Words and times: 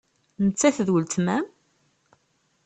Nettat 0.45 0.77
d 0.85 0.87
weltma-m? 0.93 1.45